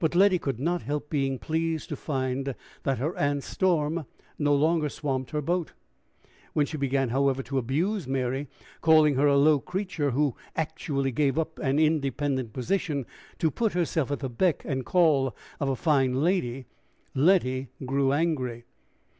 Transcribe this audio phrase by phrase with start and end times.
[0.00, 4.88] But Letty could not help being pleased to find that her aunt's storm no longer
[4.88, 5.72] swamped her boat.
[6.52, 8.48] When she began, however, to abuse Mary,
[8.80, 13.06] calling her a low creature, who actually gave up an independent position
[13.38, 16.66] to put herself at the beck and call of a fine lady,
[17.14, 18.64] Letty grew angry.